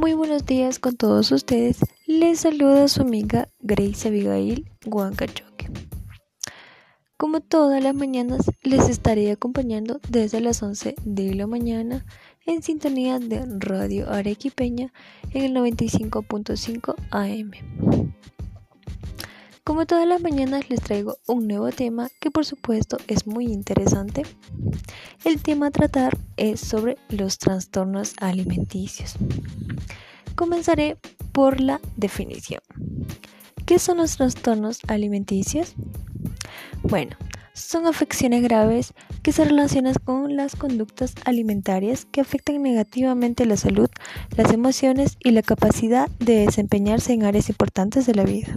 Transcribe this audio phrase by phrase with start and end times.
[0.00, 1.76] Muy buenos días con todos ustedes.
[2.06, 5.68] Les saluda su amiga Grace Abigail Huancachoque.
[7.18, 12.06] Como todas las mañanas, les estaré acompañando desde las 11 de la mañana
[12.46, 14.90] en sintonía de Radio Arequipeña
[15.34, 17.50] en el 95.5 AM.
[19.70, 24.24] Como todas las mañanas les traigo un nuevo tema que por supuesto es muy interesante.
[25.24, 29.14] El tema a tratar es sobre los trastornos alimenticios.
[30.34, 30.98] Comenzaré
[31.30, 32.60] por la definición.
[33.64, 35.74] ¿Qué son los trastornos alimenticios?
[36.82, 37.16] Bueno,
[37.52, 43.88] son afecciones graves que se relacionan con las conductas alimentarias que afectan negativamente la salud,
[44.36, 48.48] las emociones y la capacidad de desempeñarse en áreas importantes de la vida.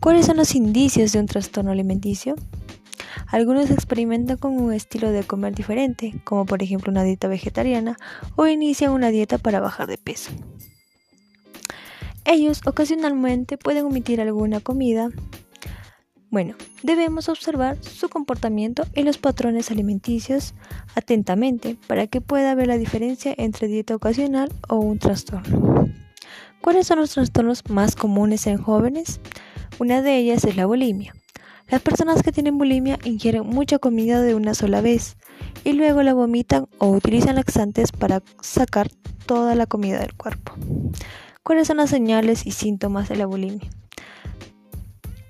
[0.00, 2.34] ¿Cuáles son los indicios de un trastorno alimenticio?
[3.26, 7.96] Algunos experimentan con un estilo de comer diferente, como por ejemplo una dieta vegetariana,
[8.36, 10.30] o inician una dieta para bajar de peso.
[12.24, 15.10] Ellos ocasionalmente pueden omitir alguna comida.
[16.34, 20.54] Bueno, debemos observar su comportamiento y los patrones alimenticios
[20.96, 25.86] atentamente para que pueda ver la diferencia entre dieta ocasional o un trastorno.
[26.60, 29.20] ¿Cuáles son los trastornos más comunes en jóvenes?
[29.78, 31.14] Una de ellas es la bulimia.
[31.68, 35.16] Las personas que tienen bulimia ingieren mucha comida de una sola vez
[35.62, 38.90] y luego la vomitan o utilizan laxantes para sacar
[39.26, 40.54] toda la comida del cuerpo.
[41.44, 43.70] ¿Cuáles son las señales y síntomas de la bulimia?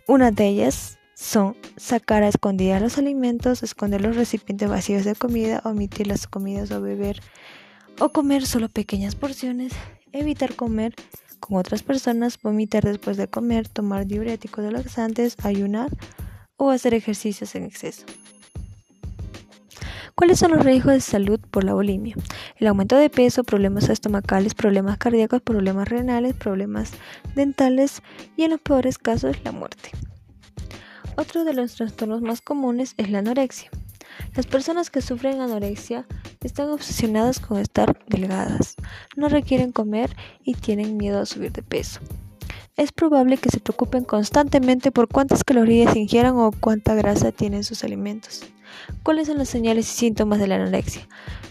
[0.07, 5.63] Una de ellas son sacar a escondidas los alimentos, esconder los recipientes vacíos de comida,
[5.65, 7.23] omitir las comidas o beber
[7.99, 9.73] o comer solo pequeñas porciones,
[10.13, 10.95] evitar comer
[11.41, 15.89] con otras personas, vomitar después de comer, tomar diuréticos o laxantes, ayunar
[16.59, 18.05] o hacer ejercicios en exceso.
[20.15, 22.15] ¿Cuáles son los riesgos de salud por la bulimia?
[22.57, 26.93] El aumento de peso, problemas estomacales, problemas cardíacos, problemas renales, problemas
[27.35, 28.03] dentales
[28.37, 29.91] y en los peores casos la muerte.
[31.17, 33.71] Otro de los trastornos más comunes es la anorexia.
[34.35, 36.07] Las personas que sufren anorexia
[36.43, 38.77] están obsesionadas con estar delgadas,
[39.17, 40.15] no requieren comer
[40.45, 42.01] y tienen miedo a subir de peso.
[42.77, 47.85] Es probable que se preocupen constantemente por cuántas calorías ingieran o cuánta grasa tienen sus
[47.85, 48.43] alimentos.
[49.05, 51.07] ¿Cuáles son las señales y síntomas de la anorexia?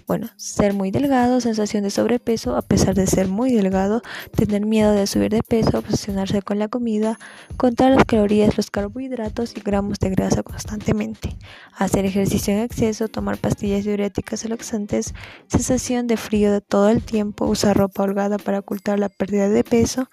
[0.05, 4.01] Bueno, ser muy delgado, sensación de sobrepeso a pesar de ser muy delgado,
[4.35, 7.17] tener miedo de subir de peso, obsesionarse con la comida,
[7.55, 11.37] contar las calorías, los carbohidratos y gramos de grasa constantemente,
[11.77, 15.13] hacer ejercicio en exceso, tomar pastillas diuréticas o laxantes,
[15.47, 19.63] sensación de frío de todo el tiempo, usar ropa holgada para ocultar la pérdida de
[19.63, 20.09] peso,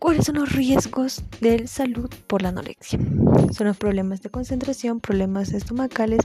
[0.00, 2.98] ¿Cuáles son los riesgos de salud por la anorexia?
[3.52, 6.20] Son los problemas de concentración, problemas estomacales,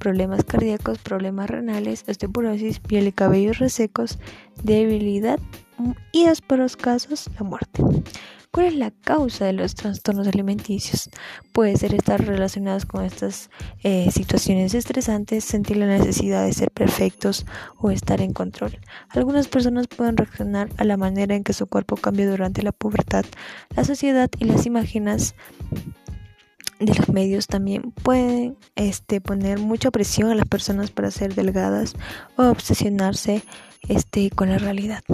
[0.00, 4.18] problemas cardíacos, problemas renales, osteoporosis, piel y cabellos resecos,
[4.64, 5.38] debilidad
[6.10, 7.84] y, los casos, la muerte.
[8.52, 11.08] ¿Cuál es la causa de los trastornos alimenticios?
[11.52, 13.48] Puede ser estar relacionados con estas
[13.84, 17.46] eh, situaciones estresantes, sentir la necesidad de ser perfectos
[17.78, 18.80] o estar en control.
[19.08, 23.24] Algunas personas pueden reaccionar a la manera en que su cuerpo cambia durante la pubertad.
[23.76, 25.36] La sociedad y las imágenes
[26.80, 31.94] de los medios también pueden este, poner mucha presión a las personas para ser delgadas
[32.36, 33.44] o obsesionarse
[33.88, 35.04] este, con la realidad.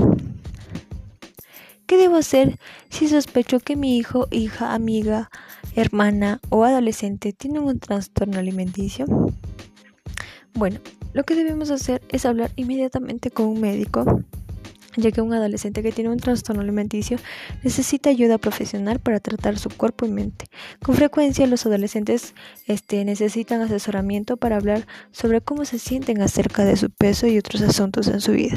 [1.86, 2.58] ¿Qué debo hacer
[2.90, 5.30] si sospecho que mi hijo, hija, amiga,
[5.76, 9.06] hermana o adolescente tienen un trastorno alimenticio?
[10.54, 10.80] Bueno,
[11.12, 14.04] lo que debemos hacer es hablar inmediatamente con un médico,
[14.96, 17.18] ya que un adolescente que tiene un trastorno alimenticio
[17.62, 20.46] necesita ayuda profesional para tratar su cuerpo y mente.
[20.82, 22.34] Con frecuencia los adolescentes
[22.66, 27.62] este, necesitan asesoramiento para hablar sobre cómo se sienten acerca de su peso y otros
[27.62, 28.56] asuntos en su vida.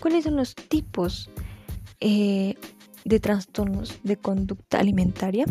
[0.00, 1.30] ¿Cuáles son los tipos
[2.00, 2.54] eh,
[3.04, 5.44] de trastornos de conducta alimentaria?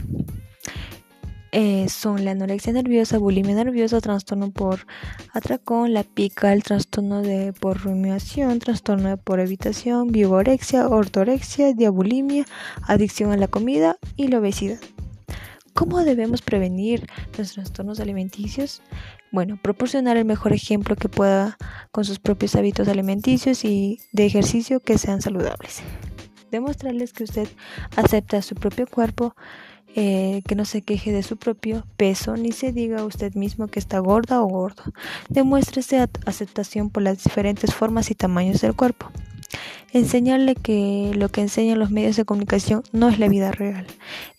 [1.51, 4.85] Eh, son la anorexia nerviosa, bulimia nerviosa, trastorno por
[5.33, 12.45] atracón, la pica, el trastorno de por rumiación, trastorno de por evitación, vigorexia, ortorexia, diabulimia,
[12.83, 14.79] adicción a la comida y la obesidad.
[15.73, 17.07] ¿Cómo debemos prevenir
[17.38, 18.81] los trastornos alimenticios?
[19.31, 21.57] Bueno, proporcionar el mejor ejemplo que pueda
[21.97, 25.81] con sus propios hábitos alimenticios y de ejercicio que sean saludables.
[26.51, 27.47] Demostrarles que usted
[27.95, 29.35] acepta su propio cuerpo,
[29.95, 33.65] eh, que no se queje de su propio peso, ni se diga a usted mismo
[33.65, 34.83] que está gorda o gordo.
[35.29, 39.09] Demuéstrese aceptación por las diferentes formas y tamaños del cuerpo.
[39.92, 43.86] Enseñarle que lo que enseñan los medios de comunicación no es la vida real,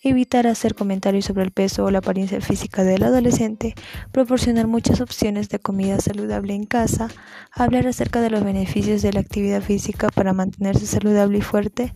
[0.01, 3.75] evitar hacer comentarios sobre el peso o la apariencia física del adolescente,
[4.11, 7.09] proporcionar muchas opciones de comida saludable en casa,
[7.51, 11.93] hablar acerca de los beneficios de la actividad física para mantenerse saludable y fuerte,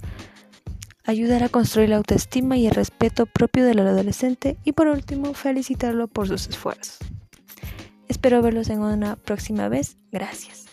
[1.05, 6.07] ayudar a construir la autoestima y el respeto propio del adolescente y por último felicitarlo
[6.07, 6.99] por sus esfuerzos.
[8.07, 9.97] Espero verlos en una próxima vez.
[10.11, 10.72] Gracias.